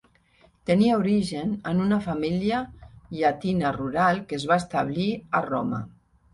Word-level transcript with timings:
Tenia 0.69 0.95
origen 1.01 1.51
en 1.73 1.83
una 1.89 1.99
família 2.07 2.63
llatina 3.19 3.75
rural 3.79 4.25
que 4.27 4.39
es 4.43 4.49
va 4.55 4.61
establir 4.65 5.09
a 5.43 5.47
Roma. 5.51 5.87